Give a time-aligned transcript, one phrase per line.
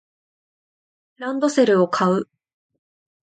[1.17, 2.27] ランドセルを買う